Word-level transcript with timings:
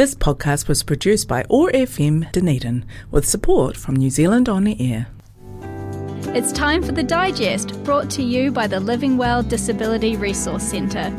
This 0.00 0.14
podcast 0.14 0.66
was 0.66 0.82
produced 0.82 1.28
by 1.28 1.44
OAR 1.50 1.70
FM 1.72 2.32
Dunedin 2.32 2.86
with 3.10 3.28
support 3.28 3.76
from 3.76 3.96
New 3.96 4.08
Zealand 4.08 4.48
On 4.48 4.64
the 4.64 4.74
Air. 4.80 5.08
It's 6.34 6.52
time 6.52 6.82
for 6.82 6.92
the 6.92 7.02
digest, 7.02 7.84
brought 7.84 8.08
to 8.12 8.22
you 8.22 8.50
by 8.50 8.66
the 8.66 8.80
Living 8.80 9.18
Well 9.18 9.42
Disability 9.42 10.16
Resource 10.16 10.62
Centre. 10.62 11.14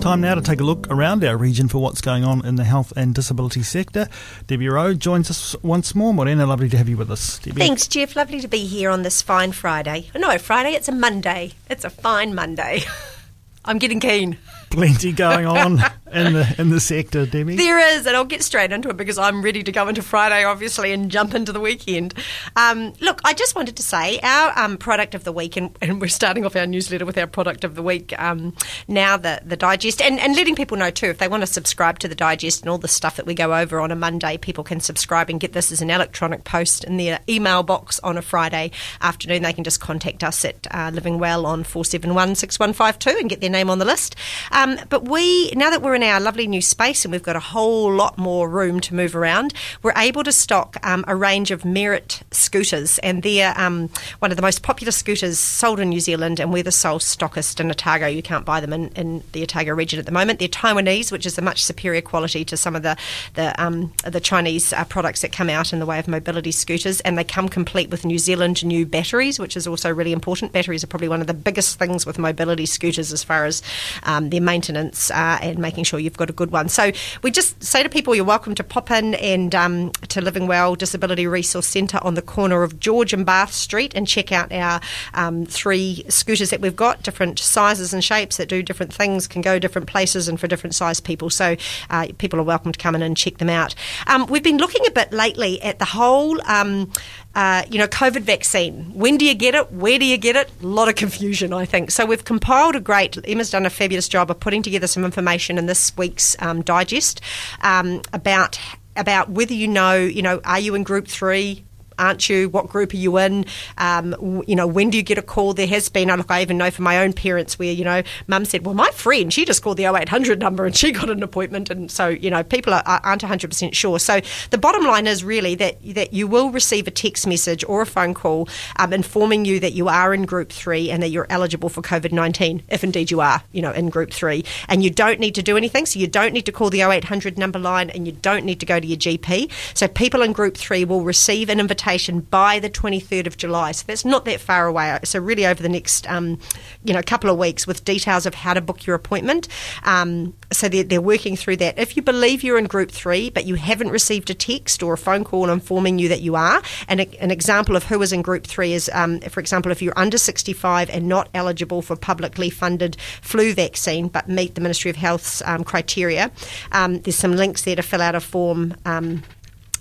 Time 0.00 0.20
now 0.20 0.34
to 0.34 0.40
take 0.40 0.60
a 0.60 0.64
look 0.64 0.88
around 0.90 1.22
our 1.22 1.36
region 1.36 1.68
for 1.68 1.78
what's 1.78 2.00
going 2.00 2.24
on 2.24 2.44
in 2.44 2.56
the 2.56 2.64
health 2.64 2.92
and 2.96 3.14
disability 3.14 3.62
sector. 3.62 4.08
Debbie 4.48 4.68
Rowe 4.68 4.94
joins 4.94 5.30
us 5.30 5.54
once 5.62 5.94
more. 5.94 6.12
Morena, 6.12 6.46
lovely 6.46 6.68
to 6.68 6.76
have 6.76 6.88
you 6.88 6.96
with 6.96 7.12
us. 7.12 7.38
Debbie. 7.38 7.60
Thanks, 7.60 7.86
Jeff. 7.86 8.16
Lovely 8.16 8.40
to 8.40 8.48
be 8.48 8.66
here 8.66 8.90
on 8.90 9.02
this 9.02 9.22
fine 9.22 9.52
Friday. 9.52 10.10
No, 10.16 10.36
Friday, 10.36 10.72
it's 10.72 10.88
a 10.88 10.92
Monday. 10.92 11.52
It's 11.70 11.84
a 11.84 11.90
fine 11.90 12.34
Monday. 12.34 12.80
I'm 13.64 13.78
getting 13.78 14.00
keen. 14.00 14.38
Plenty 14.70 15.12
going 15.12 15.46
on 15.46 15.78
in 16.12 16.32
the 16.32 16.54
in 16.58 16.70
the 16.70 16.80
sector, 16.80 17.26
Debbie. 17.26 17.56
There 17.56 17.78
is, 17.78 18.06
and 18.06 18.16
I'll 18.16 18.24
get 18.24 18.42
straight 18.42 18.72
into 18.72 18.88
it 18.90 18.96
because 18.96 19.18
I'm 19.18 19.42
ready 19.42 19.62
to 19.62 19.72
go 19.72 19.88
into 19.88 20.02
Friday, 20.02 20.44
obviously, 20.44 20.92
and 20.92 21.10
jump 21.10 21.34
into 21.34 21.52
the 21.52 21.60
weekend. 21.60 22.14
Um, 22.56 22.92
look, 23.00 23.20
I 23.24 23.34
just 23.34 23.56
wanted 23.56 23.76
to 23.76 23.82
say 23.82 24.18
our 24.22 24.58
um, 24.58 24.76
product 24.76 25.14
of 25.14 25.24
the 25.24 25.32
week, 25.32 25.56
and, 25.56 25.76
and, 25.80 26.00
we're 26.00 26.08
starting 26.08 26.44
off 26.44 26.56
our 26.56 26.66
newsletter 26.66 27.06
with 27.06 27.16
our 27.16 27.26
product 27.26 27.64
of 27.64 27.74
the 27.74 27.82
week 27.82 28.12
um, 28.18 28.54
now, 28.88 29.16
the 29.16 29.40
the 29.44 29.56
digest, 29.56 30.00
and, 30.00 30.18
and 30.20 30.36
letting 30.36 30.54
people 30.54 30.76
know 30.76 30.90
too 30.90 31.06
if 31.06 31.18
they 31.18 31.28
want 31.28 31.42
to 31.42 31.46
subscribe 31.46 31.98
to 32.00 32.08
the 32.08 32.14
digest 32.14 32.62
and 32.62 32.70
all 32.70 32.78
the 32.78 32.88
stuff 32.88 33.16
that 33.16 33.26
we 33.26 33.34
go 33.34 33.54
over 33.54 33.80
on 33.80 33.90
a 33.90 33.96
Monday, 33.96 34.36
people 34.36 34.64
can 34.64 34.80
subscribe 34.80 35.30
and 35.30 35.40
get 35.40 35.52
this 35.52 35.72
as 35.72 35.80
an 35.80 35.90
electronic 35.90 36.44
post 36.44 36.84
in 36.84 36.96
their 36.96 37.20
email 37.28 37.62
box 37.62 37.98
on 38.00 38.16
a 38.16 38.22
Friday 38.22 38.70
afternoon. 39.00 39.42
They 39.42 39.52
can 39.52 39.64
just 39.64 39.80
contact 39.80 40.22
us 40.22 40.44
at 40.44 40.66
uh, 40.70 40.90
Living 40.92 41.18
Well 41.18 41.46
on 41.46 41.64
four 41.64 41.84
seven 41.84 42.14
one 42.14 42.34
six 42.34 42.58
one 42.58 42.72
five 42.72 42.98
two 42.98 43.16
and 43.18 43.30
get 43.30 43.40
their 43.40 43.50
name 43.50 43.70
on 43.70 43.78
the 43.78 43.84
list. 43.84 44.16
Um, 44.50 44.78
but 44.88 45.08
we, 45.08 45.50
now 45.52 45.70
that 45.70 45.82
we're 45.82 45.94
in 45.94 46.01
our 46.02 46.20
lovely 46.20 46.46
new 46.46 46.62
space 46.62 47.04
and 47.04 47.12
we've 47.12 47.22
got 47.22 47.36
a 47.36 47.40
whole 47.40 47.92
lot 47.92 48.18
more 48.18 48.48
room 48.48 48.80
to 48.80 48.94
move 48.94 49.14
around, 49.14 49.54
we're 49.82 49.92
able 49.96 50.24
to 50.24 50.32
stock 50.32 50.76
um, 50.82 51.04
a 51.08 51.16
range 51.16 51.50
of 51.50 51.64
Merit 51.64 52.22
scooters, 52.30 52.98
and 52.98 53.22
they're 53.22 53.54
um, 53.58 53.88
one 54.18 54.30
of 54.30 54.36
the 54.36 54.42
most 54.42 54.62
popular 54.62 54.90
scooters 54.90 55.38
sold 55.38 55.80
in 55.80 55.88
New 55.88 56.00
Zealand, 56.00 56.40
and 56.40 56.52
we're 56.52 56.62
the 56.62 56.72
sole 56.72 56.98
stockist 56.98 57.60
in 57.60 57.70
Otago. 57.70 58.06
You 58.06 58.22
can't 58.22 58.44
buy 58.44 58.60
them 58.60 58.72
in, 58.72 58.88
in 58.90 59.22
the 59.32 59.42
Otago 59.42 59.74
region 59.74 59.98
at 59.98 60.06
the 60.06 60.12
moment. 60.12 60.38
They're 60.38 60.48
Taiwanese, 60.48 61.12
which 61.12 61.26
is 61.26 61.38
a 61.38 61.42
much 61.42 61.62
superior 61.62 62.02
quality 62.02 62.44
to 62.44 62.56
some 62.56 62.76
of 62.76 62.82
the 62.82 62.96
the, 63.34 63.60
um, 63.62 63.92
the 64.04 64.20
Chinese 64.20 64.72
uh, 64.72 64.84
products 64.84 65.22
that 65.22 65.32
come 65.32 65.48
out 65.48 65.72
in 65.72 65.78
the 65.78 65.86
way 65.86 65.98
of 65.98 66.08
mobility 66.08 66.52
scooters, 66.52 67.00
and 67.00 67.16
they 67.16 67.24
come 67.24 67.48
complete 67.48 67.90
with 67.90 68.04
New 68.04 68.18
Zealand 68.18 68.64
new 68.64 68.86
batteries, 68.86 69.38
which 69.38 69.56
is 69.56 69.66
also 69.66 69.92
really 69.92 70.12
important. 70.12 70.52
Batteries 70.52 70.84
are 70.84 70.86
probably 70.86 71.08
one 71.08 71.20
of 71.20 71.26
the 71.26 71.34
biggest 71.34 71.78
things 71.78 72.06
with 72.06 72.18
mobility 72.18 72.66
scooters 72.66 73.12
as 73.12 73.22
far 73.22 73.44
as 73.44 73.62
um, 74.04 74.30
their 74.30 74.40
maintenance 74.40 75.10
uh, 75.10 75.38
and 75.40 75.58
making 75.58 75.84
sure 75.84 75.91
you've 75.96 76.16
got 76.16 76.30
a 76.30 76.32
good 76.32 76.50
one. 76.50 76.68
So 76.68 76.92
we 77.22 77.30
just 77.30 77.62
say 77.62 77.82
to 77.82 77.88
people, 77.88 78.14
you're 78.14 78.24
welcome 78.24 78.54
to 78.54 78.64
pop 78.64 78.90
in 78.90 79.14
and 79.14 79.54
um, 79.54 79.90
to 80.08 80.20
Living 80.20 80.46
Well 80.46 80.74
Disability 80.74 81.26
Resource 81.26 81.66
Centre 81.66 81.98
on 82.02 82.14
the 82.14 82.22
corner 82.22 82.62
of 82.62 82.78
George 82.80 83.12
and 83.12 83.24
Bath 83.26 83.52
Street 83.52 83.94
and 83.94 84.06
check 84.06 84.32
out 84.32 84.52
our 84.52 84.80
um, 85.14 85.46
three 85.46 86.04
scooters 86.08 86.50
that 86.50 86.60
we've 86.60 86.76
got, 86.76 87.02
different 87.02 87.38
sizes 87.38 87.92
and 87.92 88.02
shapes 88.02 88.36
that 88.36 88.48
do 88.48 88.62
different 88.62 88.92
things, 88.92 89.26
can 89.26 89.42
go 89.42 89.58
different 89.58 89.88
places 89.88 90.28
and 90.28 90.38
for 90.38 90.46
different 90.46 90.74
size 90.74 91.00
people. 91.00 91.30
So 91.30 91.56
uh, 91.90 92.08
people 92.18 92.38
are 92.40 92.44
welcome 92.44 92.72
to 92.72 92.78
come 92.78 92.94
in 92.94 93.02
and 93.02 93.16
check 93.16 93.38
them 93.38 93.50
out. 93.50 93.74
Um, 94.06 94.26
we've 94.26 94.42
been 94.42 94.58
looking 94.58 94.86
a 94.86 94.90
bit 94.90 95.12
lately 95.12 95.60
at 95.62 95.78
the 95.78 95.84
whole 95.84 96.40
um, 96.48 96.90
uh, 97.34 97.64
you 97.70 97.78
know, 97.78 97.86
COVID 97.86 98.22
vaccine. 98.22 98.92
When 98.94 99.16
do 99.16 99.24
you 99.24 99.34
get 99.34 99.54
it? 99.54 99.72
Where 99.72 99.98
do 99.98 100.04
you 100.04 100.18
get 100.18 100.36
it? 100.36 100.50
A 100.62 100.66
lot 100.66 100.88
of 100.88 100.94
confusion, 100.96 101.52
I 101.52 101.64
think. 101.64 101.90
So 101.90 102.04
we've 102.04 102.24
compiled 102.24 102.76
a 102.76 102.80
great. 102.80 103.16
Emma's 103.24 103.50
done 103.50 103.66
a 103.66 103.70
fabulous 103.70 104.08
job 104.08 104.30
of 104.30 104.38
putting 104.40 104.62
together 104.62 104.86
some 104.86 105.04
information 105.04 105.58
in 105.58 105.66
this 105.66 105.96
week's 105.96 106.36
um, 106.40 106.62
digest 106.62 107.20
um, 107.62 108.02
about 108.12 108.58
about 108.94 109.30
whether 109.30 109.54
you 109.54 109.68
know, 109.68 109.94
you 109.94 110.20
know, 110.20 110.40
are 110.44 110.60
you 110.60 110.74
in 110.74 110.82
group 110.82 111.08
three? 111.08 111.64
Aren't 112.02 112.28
you? 112.28 112.48
What 112.48 112.68
group 112.68 112.92
are 112.92 112.96
you 112.96 113.16
in? 113.18 113.46
Um, 113.78 114.42
you 114.46 114.56
know, 114.56 114.66
when 114.66 114.90
do 114.90 114.96
you 114.96 115.02
get 115.04 115.18
a 115.18 115.22
call? 115.22 115.54
There 115.54 115.68
has 115.68 115.88
been, 115.88 116.08
look, 116.08 116.30
I 116.30 116.42
even 116.42 116.58
know 116.58 116.70
from 116.70 116.84
my 116.84 116.98
own 116.98 117.12
parents 117.12 117.58
where, 117.58 117.72
you 117.72 117.84
know, 117.84 118.02
mum 118.26 118.44
said, 118.44 118.66
well, 118.66 118.74
my 118.74 118.90
friend, 118.90 119.32
she 119.32 119.44
just 119.44 119.62
called 119.62 119.76
the 119.76 119.84
0800 119.84 120.40
number 120.40 120.66
and 120.66 120.76
she 120.76 120.90
got 120.90 121.08
an 121.08 121.22
appointment. 121.22 121.70
And 121.70 121.90
so, 121.90 122.08
you 122.08 122.28
know, 122.28 122.42
people 122.42 122.74
are, 122.74 122.82
aren't 122.84 123.22
100% 123.22 123.72
sure. 123.72 123.98
So 124.00 124.20
the 124.50 124.58
bottom 124.58 124.84
line 124.84 125.06
is 125.06 125.22
really 125.22 125.54
that, 125.54 125.78
that 125.94 126.12
you 126.12 126.26
will 126.26 126.50
receive 126.50 126.88
a 126.88 126.90
text 126.90 127.26
message 127.26 127.64
or 127.68 127.82
a 127.82 127.86
phone 127.86 128.14
call 128.14 128.48
um, 128.76 128.92
informing 128.92 129.44
you 129.44 129.60
that 129.60 129.72
you 129.72 129.88
are 129.88 130.12
in 130.12 130.24
group 130.24 130.50
three 130.50 130.90
and 130.90 131.02
that 131.04 131.10
you're 131.10 131.26
eligible 131.30 131.68
for 131.68 131.82
COVID 131.82 132.10
19, 132.10 132.64
if 132.68 132.82
indeed 132.82 133.12
you 133.12 133.20
are, 133.20 133.42
you 133.52 133.62
know, 133.62 133.70
in 133.70 133.90
group 133.90 134.10
three. 134.10 134.44
And 134.68 134.82
you 134.82 134.90
don't 134.90 135.20
need 135.20 135.36
to 135.36 135.42
do 135.42 135.56
anything. 135.56 135.86
So 135.86 136.00
you 136.00 136.08
don't 136.08 136.32
need 136.32 136.46
to 136.46 136.52
call 136.52 136.68
the 136.68 136.82
0800 136.82 137.38
number 137.38 137.60
line 137.60 137.90
and 137.90 138.06
you 138.06 138.12
don't 138.12 138.44
need 138.44 138.58
to 138.58 138.66
go 138.66 138.80
to 138.80 138.86
your 138.86 138.98
GP. 138.98 139.50
So 139.74 139.86
people 139.86 140.22
in 140.22 140.32
group 140.32 140.56
three 140.56 140.84
will 140.84 141.02
receive 141.02 141.48
an 141.48 141.60
invitation 141.60 141.91
invitation 141.92 142.20
by 142.20 142.58
the 142.58 142.70
23rd 142.70 143.26
of 143.26 143.36
July. 143.36 143.72
So 143.72 143.84
that's 143.86 144.04
not 144.04 144.24
that 144.24 144.40
far 144.40 144.66
away. 144.66 144.98
So 145.04 145.18
really 145.18 145.46
over 145.46 145.62
the 145.62 145.68
next, 145.68 146.08
um, 146.10 146.38
you 146.84 146.94
know, 146.94 147.02
couple 147.02 147.30
of 147.30 147.36
weeks 147.36 147.66
with 147.66 147.84
details 147.84 148.26
of 148.26 148.34
how 148.34 148.54
to 148.54 148.60
book 148.60 148.86
your 148.86 148.96
appointment. 148.96 149.48
Um, 149.84 150.34
so 150.50 150.68
they're, 150.68 150.84
they're 150.84 151.02
working 151.02 151.36
through 151.36 151.56
that. 151.56 151.78
If 151.78 151.96
you 151.96 152.02
believe 152.02 152.42
you're 152.42 152.58
in 152.58 152.66
group 152.66 152.90
three, 152.90 153.30
but 153.30 153.44
you 153.44 153.56
haven't 153.56 153.90
received 153.90 154.30
a 154.30 154.34
text 154.34 154.82
or 154.82 154.94
a 154.94 154.98
phone 154.98 155.24
call 155.24 155.50
informing 155.50 155.98
you 155.98 156.08
that 156.08 156.22
you 156.22 156.34
are, 156.34 156.62
and 156.88 157.00
a, 157.00 157.22
an 157.22 157.30
example 157.30 157.76
of 157.76 157.84
who 157.84 158.00
is 158.02 158.12
in 158.12 158.22
group 158.22 158.46
three 158.46 158.72
is, 158.72 158.90
um, 158.94 159.20
for 159.20 159.40
example, 159.40 159.70
if 159.70 159.82
you're 159.82 159.98
under 159.98 160.18
65 160.18 160.88
and 160.90 161.06
not 161.08 161.28
eligible 161.34 161.82
for 161.82 161.96
publicly 161.96 162.50
funded 162.50 162.96
flu 163.20 163.52
vaccine, 163.52 164.08
but 164.08 164.28
meet 164.28 164.54
the 164.54 164.60
Ministry 164.60 164.90
of 164.90 164.96
Health's 164.96 165.42
um, 165.44 165.64
criteria, 165.64 166.30
um, 166.72 167.00
there's 167.00 167.16
some 167.16 167.32
links 167.32 167.62
there 167.62 167.76
to 167.76 167.82
fill 167.82 168.00
out 168.00 168.14
a 168.14 168.20
form 168.20 168.74
um, 168.86 169.22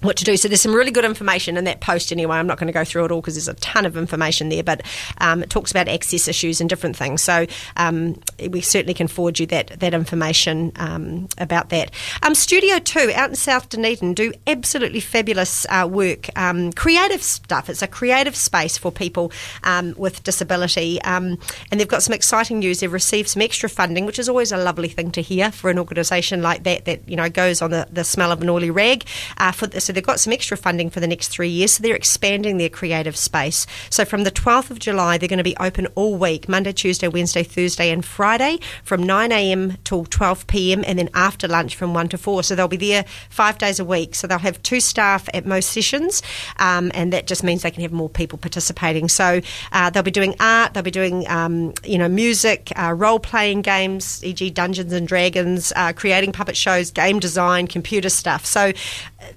what 0.01 0.17
to 0.17 0.23
do. 0.23 0.35
So 0.35 0.47
there's 0.47 0.61
some 0.61 0.73
really 0.73 0.91
good 0.91 1.05
information 1.05 1.57
in 1.57 1.63
that 1.65 1.79
post 1.79 2.11
anyway. 2.11 2.37
I'm 2.37 2.47
not 2.47 2.57
going 2.57 2.67
to 2.67 2.73
go 2.73 2.83
through 2.83 3.05
it 3.05 3.11
all 3.11 3.21
because 3.21 3.35
there's 3.35 3.47
a 3.47 3.53
ton 3.55 3.85
of 3.85 3.95
information 3.95 4.49
there, 4.49 4.63
but 4.63 4.81
um, 5.19 5.43
it 5.43 5.49
talks 5.49 5.71
about 5.71 5.87
access 5.87 6.27
issues 6.27 6.59
and 6.59 6.69
different 6.69 6.95
things. 6.95 7.21
So 7.21 7.45
um, 7.77 8.19
we 8.49 8.61
certainly 8.61 8.93
can 8.93 9.07
forward 9.07 9.39
you 9.39 9.45
that 9.47 9.79
that 9.79 9.93
information 9.93 10.71
um, 10.77 11.27
about 11.37 11.69
that. 11.69 11.91
Um, 12.23 12.35
Studio 12.35 12.79
Two 12.79 13.11
out 13.15 13.29
in 13.29 13.35
South 13.35 13.69
Dunedin 13.69 14.13
do 14.13 14.33
absolutely 14.47 14.99
fabulous 14.99 15.65
uh, 15.69 15.87
work, 15.89 16.29
um, 16.37 16.71
creative 16.73 17.21
stuff. 17.21 17.69
It's 17.69 17.81
a 17.81 17.87
creative 17.87 18.35
space 18.35 18.77
for 18.77 18.91
people 18.91 19.31
um, 19.63 19.93
with 19.97 20.23
disability, 20.23 20.99
and 21.01 21.37
they've 21.69 21.87
got 21.87 22.03
some 22.03 22.13
exciting 22.13 22.59
news. 22.59 22.79
They've 22.79 22.91
received 22.91 23.29
some 23.29 23.41
extra 23.41 23.69
funding, 23.69 24.05
which 24.05 24.19
is 24.19 24.27
always 24.27 24.51
a 24.51 24.57
lovely 24.57 24.89
thing 24.89 25.11
to 25.11 25.21
hear 25.21 25.51
for 25.51 25.69
an 25.69 25.77
organisation 25.77 26.41
like 26.41 26.63
that 26.63 26.85
that 26.85 27.07
you 27.07 27.15
know 27.15 27.29
goes 27.29 27.61
on 27.61 27.69
the, 27.69 27.87
the 27.91 28.03
smell 28.03 28.31
of 28.31 28.41
an 28.41 28.49
oily 28.49 28.71
rag 28.71 29.05
uh, 29.37 29.51
for 29.51 29.67
this 29.67 29.90
so 29.91 29.95
they've 29.95 30.05
got 30.05 30.21
some 30.21 30.31
extra 30.31 30.55
funding 30.55 30.89
for 30.89 31.01
the 31.01 31.07
next 31.07 31.27
three 31.27 31.49
years. 31.49 31.73
So 31.73 31.83
they're 31.83 31.97
expanding 31.97 32.57
their 32.57 32.69
creative 32.69 33.17
space. 33.17 33.67
So 33.89 34.05
from 34.05 34.23
the 34.23 34.31
12th 34.31 34.71
of 34.71 34.79
July, 34.79 35.17
they're 35.17 35.27
going 35.27 35.35
to 35.35 35.43
be 35.43 35.57
open 35.57 35.87
all 35.95 36.15
week 36.15 36.47
Monday, 36.47 36.71
Tuesday, 36.71 37.09
Wednesday, 37.09 37.43
Thursday, 37.43 37.91
and 37.91 38.05
Friday 38.05 38.59
from 38.85 39.03
9 39.03 39.33
a.m. 39.33 39.75
till 39.83 40.05
12 40.05 40.47
p.m. 40.47 40.85
and 40.87 40.97
then 40.97 41.09
after 41.13 41.45
lunch 41.45 41.75
from 41.75 41.93
1 41.93 42.07
to 42.07 42.17
4. 42.17 42.43
So 42.43 42.55
they'll 42.55 42.69
be 42.69 42.77
there 42.77 43.03
five 43.29 43.57
days 43.57 43.81
a 43.81 43.85
week. 43.85 44.15
So 44.15 44.27
they'll 44.27 44.39
have 44.39 44.63
two 44.63 44.79
staff 44.79 45.27
at 45.33 45.45
most 45.45 45.71
sessions, 45.71 46.23
um, 46.57 46.89
and 46.93 47.11
that 47.11 47.27
just 47.27 47.43
means 47.43 47.63
they 47.63 47.71
can 47.71 47.81
have 47.81 47.91
more 47.91 48.07
people 48.07 48.39
participating. 48.39 49.09
So 49.09 49.41
uh, 49.73 49.89
they'll 49.89 50.03
be 50.03 50.11
doing 50.11 50.35
art, 50.39 50.73
they'll 50.73 50.83
be 50.83 50.91
doing 50.91 51.27
um, 51.29 51.73
you 51.83 51.97
know 51.97 52.07
music, 52.07 52.71
uh, 52.77 52.93
role 52.93 53.19
playing 53.19 53.63
games, 53.63 54.23
e.g. 54.23 54.51
Dungeons 54.51 54.93
and 54.93 55.05
Dragons, 55.05 55.73
uh, 55.75 55.91
creating 55.91 56.31
puppet 56.31 56.55
shows, 56.55 56.91
game 56.91 57.19
design, 57.19 57.67
computer 57.67 58.09
stuff. 58.09 58.45
So 58.45 58.71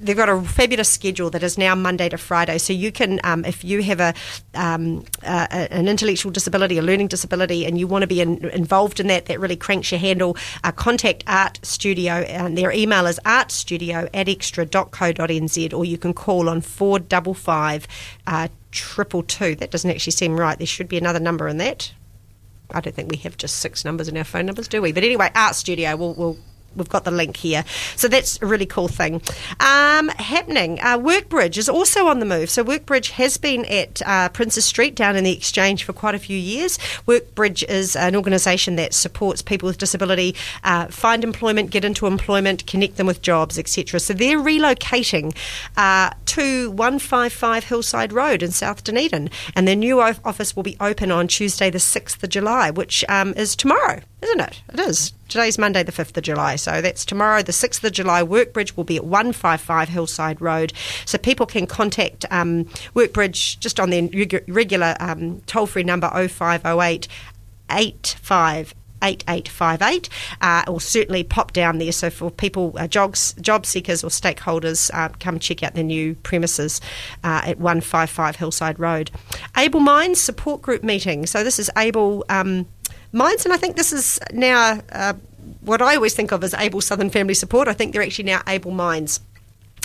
they've 0.00 0.16
got 0.16 0.28
a 0.28 0.40
fabulous 0.42 0.88
schedule 0.88 1.30
that 1.30 1.42
is 1.42 1.58
now 1.58 1.74
Monday 1.74 2.08
to 2.08 2.18
Friday. 2.18 2.58
So 2.58 2.72
you 2.72 2.92
can, 2.92 3.20
um, 3.24 3.44
if 3.44 3.64
you 3.64 3.82
have 3.82 4.00
a, 4.00 4.14
um, 4.54 5.04
an 5.22 5.88
intellectual 5.88 6.32
disability, 6.32 6.78
a 6.78 6.82
learning 6.82 7.08
disability, 7.08 7.64
and 7.66 7.78
you 7.78 7.86
want 7.86 8.02
to 8.02 8.06
be 8.06 8.20
in, 8.20 8.44
involved 8.50 9.00
in 9.00 9.06
that, 9.08 9.26
that 9.26 9.40
really 9.40 9.56
cranks 9.56 9.90
your 9.90 10.00
handle, 10.00 10.36
uh, 10.62 10.72
contact 10.72 11.24
Art 11.26 11.58
Studio. 11.62 12.12
And 12.12 12.56
their 12.56 12.72
email 12.72 13.06
is 13.06 13.20
artstudio 13.24 14.08
at 14.14 14.28
extra.co.nz, 14.28 15.74
or 15.74 15.84
you 15.84 15.98
can 15.98 16.14
call 16.14 16.48
on 16.48 16.60
455 16.60 17.86
uh. 18.26 18.48
That 19.38 19.68
doesn't 19.70 19.90
actually 19.90 20.10
seem 20.12 20.36
right. 20.36 20.58
There 20.58 20.66
should 20.66 20.88
be 20.88 20.98
another 20.98 21.20
number 21.20 21.46
in 21.46 21.58
that. 21.58 21.92
I 22.70 22.80
don't 22.80 22.94
think 22.94 23.10
we 23.10 23.18
have 23.18 23.36
just 23.36 23.58
six 23.58 23.84
numbers 23.84 24.08
in 24.08 24.16
our 24.16 24.24
phone 24.24 24.46
numbers, 24.46 24.66
do 24.66 24.82
we? 24.82 24.90
But 24.90 25.04
anyway, 25.04 25.30
Art 25.34 25.54
Studio, 25.54 25.94
we'll, 25.94 26.14
we'll 26.14 26.38
we've 26.76 26.88
got 26.88 27.04
the 27.04 27.10
link 27.10 27.36
here. 27.36 27.64
So 27.96 28.08
that's 28.08 28.40
a 28.42 28.46
really 28.46 28.66
cool 28.66 28.88
thing. 28.88 29.22
Um, 29.60 30.08
happening, 30.08 30.78
uh, 30.80 30.98
Workbridge 30.98 31.58
is 31.58 31.68
also 31.68 32.06
on 32.06 32.18
the 32.18 32.26
move. 32.26 32.50
So 32.50 32.64
Workbridge 32.64 33.10
has 33.10 33.36
been 33.36 33.64
at 33.66 34.02
uh, 34.06 34.28
Princes 34.30 34.64
Street 34.64 34.94
down 34.94 35.16
in 35.16 35.24
the 35.24 35.32
Exchange 35.32 35.84
for 35.84 35.92
quite 35.92 36.14
a 36.14 36.18
few 36.18 36.36
years. 36.36 36.78
Workbridge 37.06 37.64
is 37.68 37.96
an 37.96 38.16
organisation 38.16 38.76
that 38.76 38.94
supports 38.94 39.42
people 39.42 39.66
with 39.66 39.78
disability 39.78 40.34
uh, 40.62 40.86
find 40.86 41.24
employment, 41.24 41.70
get 41.70 41.84
into 41.84 42.06
employment, 42.06 42.66
connect 42.66 42.96
them 42.96 43.06
with 43.06 43.22
jobs, 43.22 43.58
etc. 43.58 44.00
So 44.00 44.14
they're 44.14 44.38
relocating 44.38 45.36
uh, 45.76 46.10
to 46.26 46.70
155 46.70 47.64
Hillside 47.64 48.12
Road 48.12 48.42
in 48.42 48.50
South 48.50 48.84
Dunedin, 48.84 49.30
and 49.54 49.68
their 49.68 49.76
new 49.76 50.00
office 50.00 50.56
will 50.56 50.62
be 50.62 50.76
open 50.80 51.10
on 51.10 51.28
Tuesday, 51.28 51.70
the 51.70 51.78
6th 51.78 52.22
of 52.22 52.30
July, 52.30 52.70
which 52.70 53.04
um, 53.08 53.34
is 53.36 53.56
tomorrow 53.56 54.00
isn't 54.24 54.40
it? 54.40 54.62
It 54.72 54.80
is. 54.80 55.12
Today's 55.28 55.58
Monday, 55.58 55.82
the 55.82 55.92
5th 55.92 56.16
of 56.16 56.22
July, 56.22 56.56
so 56.56 56.80
that's 56.80 57.04
tomorrow, 57.04 57.42
the 57.42 57.52
6th 57.52 57.84
of 57.84 57.92
July. 57.92 58.22
Workbridge 58.22 58.76
will 58.76 58.84
be 58.84 58.96
at 58.96 59.04
155 59.04 59.88
Hillside 59.88 60.40
Road, 60.40 60.72
so 61.04 61.18
people 61.18 61.46
can 61.46 61.66
contact 61.66 62.24
um, 62.30 62.64
Workbridge 62.94 63.58
just 63.58 63.78
on 63.78 63.90
their 63.90 64.08
regular 64.48 64.96
um, 65.00 65.40
toll 65.42 65.66
free 65.66 65.84
number 65.84 66.08
0508 66.28 67.08
85 67.70 68.74
8858 69.02 70.08
uh, 70.40 70.64
or 70.66 70.80
certainly 70.80 71.22
pop 71.22 71.52
down 71.52 71.78
there. 71.78 71.92
So 71.92 72.10
for 72.10 72.30
people, 72.30 72.74
uh, 72.78 72.86
jobs, 72.86 73.34
job 73.34 73.66
seekers 73.66 74.02
or 74.02 74.08
stakeholders, 74.08 74.90
uh, 74.94 75.10
come 75.20 75.38
check 75.38 75.62
out 75.62 75.74
the 75.74 75.82
new 75.82 76.14
premises 76.16 76.80
uh, 77.22 77.42
at 77.44 77.58
155 77.58 78.36
Hillside 78.36 78.80
Road. 78.80 79.10
Able 79.56 79.80
Minds 79.80 80.20
support 80.20 80.62
group 80.62 80.82
meeting. 80.82 81.26
So 81.26 81.44
this 81.44 81.58
is 81.58 81.70
Able 81.76 82.24
um, 82.30 82.66
Minds, 83.14 83.44
and 83.44 83.54
I 83.54 83.56
think 83.56 83.76
this 83.76 83.92
is 83.92 84.18
now 84.32 84.80
uh, 84.90 85.14
what 85.60 85.80
I 85.80 85.94
always 85.94 86.14
think 86.14 86.32
of 86.32 86.42
as 86.42 86.52
Able 86.52 86.80
Southern 86.80 87.10
Family 87.10 87.34
Support. 87.34 87.68
I 87.68 87.72
think 87.72 87.92
they're 87.92 88.02
actually 88.02 88.24
now 88.24 88.42
Able 88.48 88.72
Minds. 88.72 89.20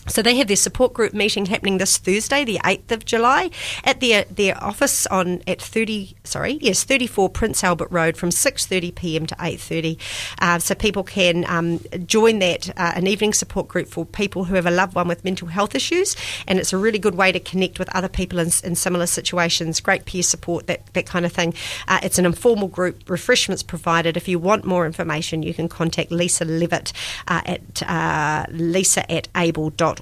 So 0.09 0.21
they 0.21 0.35
have 0.37 0.47
their 0.47 0.55
support 0.55 0.93
group 0.93 1.13
meeting 1.13 1.45
happening 1.45 1.77
this 1.77 1.97
Thursday, 1.97 2.43
the 2.43 2.59
eighth 2.65 2.91
of 2.91 3.05
July, 3.05 3.51
at 3.83 3.99
their 3.99 4.23
their 4.25 4.61
office 4.61 5.05
on 5.07 5.41
at 5.47 5.61
thirty 5.61 6.15
sorry 6.23 6.57
yes 6.61 6.83
thirty 6.83 7.07
four 7.07 7.29
Prince 7.29 7.63
Albert 7.63 7.91
Road 7.91 8.17
from 8.17 8.31
six 8.31 8.65
thirty 8.65 8.91
p.m. 8.91 9.27
to 9.27 9.35
eight 9.39 9.59
thirty. 9.59 9.97
Uh, 10.41 10.57
so 10.59 10.73
people 10.73 11.03
can 11.03 11.45
um, 11.47 11.79
join 12.05 12.39
that 12.39 12.69
uh, 12.77 12.93
an 12.95 13.07
evening 13.07 13.33
support 13.33 13.67
group 13.67 13.87
for 13.87 14.05
people 14.05 14.45
who 14.45 14.55
have 14.55 14.65
a 14.65 14.71
loved 14.71 14.95
one 14.95 15.07
with 15.07 15.23
mental 15.23 15.47
health 15.47 15.75
issues, 15.75 16.15
and 16.47 16.59
it's 16.59 16.73
a 16.73 16.77
really 16.77 16.99
good 16.99 17.15
way 17.15 17.31
to 17.31 17.39
connect 17.39 17.77
with 17.79 17.93
other 17.95 18.09
people 18.09 18.39
in, 18.39 18.49
in 18.63 18.75
similar 18.75 19.05
situations. 19.05 19.79
Great 19.79 20.05
peer 20.05 20.23
support, 20.23 20.67
that 20.67 20.85
that 20.93 21.05
kind 21.05 21.25
of 21.25 21.31
thing. 21.31 21.53
Uh, 21.87 21.99
it's 22.01 22.17
an 22.17 22.25
informal 22.25 22.67
group, 22.67 23.07
refreshments 23.09 23.63
provided. 23.63 24.17
If 24.17 24.27
you 24.27 24.39
want 24.39 24.65
more 24.65 24.85
information, 24.85 25.43
you 25.43 25.53
can 25.53 25.69
contact 25.69 26.11
Lisa 26.11 26.45
Levitt 26.45 26.93
uh, 27.27 27.41
at 27.45 27.83
uh, 27.83 28.45
lisa 28.49 29.09
at 29.11 29.27
able.com 29.35 29.98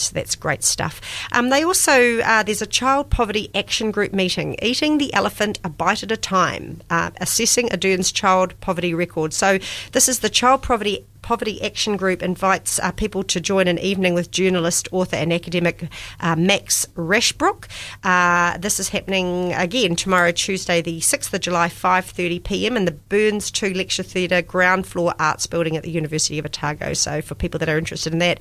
So 0.00 0.14
that's 0.14 0.34
great 0.36 0.62
stuff. 0.62 1.00
Um, 1.32 1.48
they 1.50 1.64
also, 1.64 2.20
uh, 2.20 2.42
there's 2.42 2.62
a 2.62 2.66
child 2.66 3.10
poverty 3.10 3.50
action 3.54 3.90
group 3.90 4.12
meeting, 4.12 4.56
Eating 4.62 4.98
the 4.98 5.12
Elephant 5.14 5.58
a 5.64 5.68
Bite 5.68 6.02
at 6.02 6.12
a 6.12 6.16
Time, 6.16 6.80
uh, 6.90 7.10
assessing 7.20 7.68
Ardern's 7.70 8.12
child 8.12 8.58
poverty 8.60 8.94
record. 8.94 9.32
So 9.32 9.58
this 9.92 10.08
is 10.08 10.20
the 10.20 10.30
child 10.30 10.62
poverty 10.62 11.06
Poverty 11.30 11.62
Action 11.62 11.96
Group 11.96 12.24
invites 12.24 12.80
uh, 12.80 12.90
people 12.90 13.22
to 13.22 13.40
join 13.40 13.68
an 13.68 13.78
evening 13.78 14.14
with 14.14 14.32
journalist, 14.32 14.88
author, 14.90 15.14
and 15.14 15.32
academic 15.32 15.84
uh, 16.18 16.34
Max 16.34 16.86
Rashbrooke. 16.96 17.68
Uh, 18.02 18.58
this 18.58 18.80
is 18.80 18.88
happening 18.88 19.52
again 19.52 19.94
tomorrow, 19.94 20.32
Tuesday, 20.32 20.82
the 20.82 20.98
sixth 20.98 21.32
of 21.32 21.40
July, 21.40 21.68
five 21.68 22.04
thirty 22.04 22.40
pm, 22.40 22.76
in 22.76 22.84
the 22.84 22.90
Burns 22.90 23.52
Two 23.52 23.72
Lecture 23.72 24.02
Theatre 24.02 24.42
ground 24.42 24.88
floor 24.88 25.14
arts 25.20 25.46
building 25.46 25.76
at 25.76 25.84
the 25.84 25.90
University 25.92 26.36
of 26.40 26.46
Otago. 26.46 26.94
So 26.94 27.22
for 27.22 27.36
people 27.36 27.60
that 27.60 27.68
are 27.68 27.78
interested 27.78 28.12
in 28.12 28.18
that. 28.18 28.40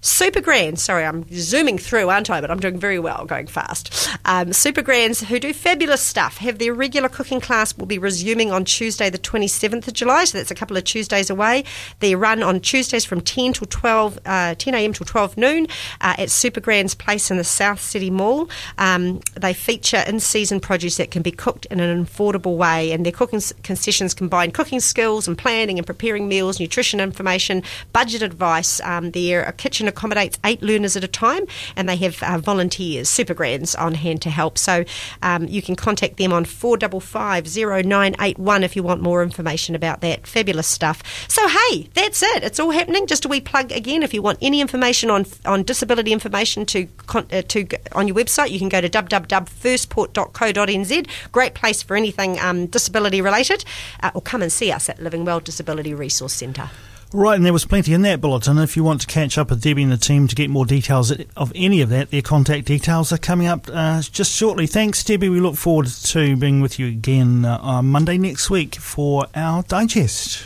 Super 0.00 0.40
Grans, 0.40 0.80
sorry, 0.80 1.04
I'm 1.04 1.26
zooming 1.32 1.76
through, 1.76 2.08
aren't 2.08 2.30
I? 2.30 2.40
But 2.40 2.52
I'm 2.52 2.60
doing 2.60 2.78
very 2.78 3.00
well, 3.00 3.24
going 3.24 3.48
fast. 3.48 4.08
Um, 4.24 4.52
Super 4.52 4.80
Grans, 4.80 5.20
who 5.24 5.40
do 5.40 5.52
fabulous 5.52 6.00
stuff, 6.00 6.36
have 6.38 6.60
their 6.60 6.72
regular 6.72 7.08
cooking 7.08 7.40
class 7.40 7.76
will 7.76 7.86
be 7.86 7.98
resuming 7.98 8.52
on 8.52 8.64
Tuesday, 8.64 9.10
the 9.10 9.18
27th 9.18 9.88
of 9.88 9.94
July, 9.94 10.24
so 10.24 10.38
that's 10.38 10.52
a 10.52 10.54
couple 10.54 10.76
of 10.76 10.84
Tuesdays 10.84 11.30
away. 11.30 11.64
They 11.98 12.14
run 12.14 12.44
on 12.44 12.60
Tuesdays 12.60 13.04
from 13.04 13.20
10 13.20 13.54
till 13.54 13.66
12, 13.66 14.20
uh, 14.24 14.54
10 14.54 14.74
a.m. 14.74 14.92
till 14.92 15.04
12 15.04 15.36
noon 15.36 15.66
uh, 16.00 16.14
at 16.16 16.30
Super 16.30 16.60
Grans 16.60 16.94
Place 16.94 17.28
in 17.32 17.36
the 17.36 17.42
South 17.42 17.80
City 17.80 18.08
Mall. 18.10 18.48
Um, 18.78 19.20
they 19.34 19.52
feature 19.52 20.04
in-season 20.06 20.60
produce 20.60 20.96
that 20.98 21.10
can 21.10 21.22
be 21.22 21.32
cooked 21.32 21.66
in 21.66 21.80
an 21.80 22.06
affordable 22.06 22.56
way, 22.56 22.92
and 22.92 23.04
their 23.04 23.12
cooking 23.12 23.42
concessions 23.64 24.14
combine 24.14 24.52
cooking 24.52 24.78
skills 24.78 25.26
and 25.26 25.36
planning 25.36 25.76
and 25.76 25.86
preparing 25.86 26.28
meals, 26.28 26.60
nutrition 26.60 27.00
information, 27.00 27.64
budget 27.92 28.22
advice. 28.22 28.80
Um, 28.82 29.10
their 29.10 29.50
kitchen 29.52 29.88
accommodates 29.98 30.38
eight 30.44 30.62
learners 30.62 30.96
at 30.96 31.02
a 31.02 31.08
time, 31.08 31.44
and 31.74 31.88
they 31.88 31.96
have 31.96 32.22
uh, 32.22 32.38
volunteers, 32.38 33.08
super 33.08 33.34
grans, 33.34 33.74
on 33.74 33.94
hand 33.94 34.22
to 34.22 34.30
help. 34.30 34.56
So 34.56 34.84
um, 35.22 35.48
you 35.48 35.60
can 35.60 35.74
contact 35.74 36.18
them 36.18 36.32
on 36.32 36.44
455 36.44 37.48
if 37.48 38.76
you 38.76 38.84
want 38.84 39.02
more 39.02 39.22
information 39.22 39.74
about 39.74 40.02
that. 40.02 40.26
Fabulous 40.26 40.66
stuff. 40.66 41.02
So, 41.28 41.48
hey, 41.48 41.88
that's 41.94 42.22
it. 42.22 42.44
It's 42.44 42.60
all 42.60 42.70
happening. 42.70 43.06
Just 43.06 43.24
a 43.24 43.28
wee 43.28 43.40
plug 43.40 43.72
again. 43.72 44.02
If 44.02 44.12
you 44.14 44.22
want 44.22 44.38
any 44.40 44.60
information 44.60 45.10
on 45.10 45.26
on 45.44 45.64
disability 45.64 46.12
information 46.12 46.64
to 46.66 46.86
uh, 47.08 47.42
to 47.42 47.66
on 47.92 48.06
your 48.06 48.16
website, 48.16 48.50
you 48.50 48.58
can 48.58 48.68
go 48.68 48.80
to 48.80 48.88
www.firstport.co.nz. 48.88 51.08
Great 51.32 51.54
place 51.54 51.82
for 51.82 51.96
anything 51.96 52.38
um, 52.38 52.66
disability 52.66 53.20
related, 53.20 53.64
uh, 54.02 54.12
or 54.14 54.22
come 54.22 54.42
and 54.42 54.52
see 54.52 54.70
us 54.70 54.88
at 54.88 55.00
Living 55.00 55.24
Well 55.24 55.40
Disability 55.40 55.94
Resource 55.94 56.34
Centre. 56.34 56.70
Right, 57.10 57.36
and 57.36 57.44
there 57.46 57.54
was 57.54 57.64
plenty 57.64 57.94
in 57.94 58.02
that 58.02 58.20
bulletin. 58.20 58.58
If 58.58 58.76
you 58.76 58.84
want 58.84 59.00
to 59.00 59.06
catch 59.06 59.38
up 59.38 59.48
with 59.48 59.62
Debbie 59.62 59.82
and 59.82 59.92
the 59.92 59.96
team 59.96 60.28
to 60.28 60.34
get 60.34 60.50
more 60.50 60.66
details 60.66 61.10
of 61.38 61.52
any 61.54 61.80
of 61.80 61.88
that, 61.88 62.10
their 62.10 62.20
contact 62.20 62.66
details 62.66 63.12
are 63.12 63.18
coming 63.18 63.46
up 63.46 63.66
uh, 63.72 64.02
just 64.02 64.30
shortly. 64.30 64.66
Thanks, 64.66 65.02
Debbie. 65.02 65.30
We 65.30 65.40
look 65.40 65.56
forward 65.56 65.86
to 65.86 66.36
being 66.36 66.60
with 66.60 66.78
you 66.78 66.86
again 66.86 67.46
uh, 67.46 67.58
on 67.62 67.86
Monday 67.86 68.18
next 68.18 68.50
week 68.50 68.74
for 68.74 69.26
our 69.34 69.62
digest. 69.62 70.44